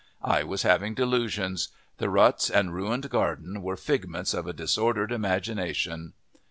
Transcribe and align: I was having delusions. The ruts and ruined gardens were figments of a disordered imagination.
I 0.23 0.41
was 0.43 0.63
having 0.63 0.95
delusions. 0.95 1.67
The 1.99 2.09
ruts 2.09 2.49
and 2.49 2.73
ruined 2.73 3.07
gardens 3.11 3.59
were 3.59 3.77
figments 3.77 4.33
of 4.33 4.47
a 4.47 4.51
disordered 4.51 5.11
imagination. 5.11 6.13